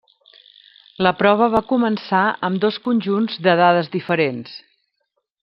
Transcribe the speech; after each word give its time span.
La 1.07 1.11
prova 1.19 1.49
va 1.55 1.61
començar 1.73 2.23
amb 2.49 2.63
dos 2.65 2.81
conjunts 2.89 3.37
de 3.49 3.55
dades 3.61 3.93
diferents. 3.99 4.59